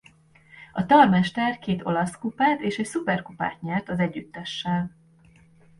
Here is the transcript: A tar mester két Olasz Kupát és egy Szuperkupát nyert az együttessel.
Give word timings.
A 0.73 0.85
tar 0.85 1.09
mester 1.09 1.59
két 1.59 1.85
Olasz 1.85 2.17
Kupát 2.17 2.59
és 2.61 2.77
egy 2.77 2.85
Szuperkupát 2.85 3.61
nyert 3.61 3.89
az 3.89 3.99
együttessel. 3.99 4.95